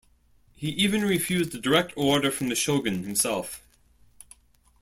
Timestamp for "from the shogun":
2.31-3.03